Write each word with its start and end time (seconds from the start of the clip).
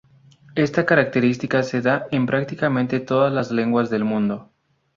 Esta 0.55 0.83
característica 0.87 1.61
se 1.61 1.79
da 1.83 2.07
en 2.09 2.25
prácticamente 2.25 2.99
todas 3.01 3.31
las 3.31 3.51
lenguas 3.51 3.91
del 3.91 4.03
mundo. 4.03 4.49